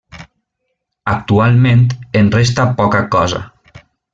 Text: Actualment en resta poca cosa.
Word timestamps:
Actualment 1.13 1.83
en 2.23 2.33
resta 2.39 2.69
poca 2.83 3.07
cosa. 3.19 3.47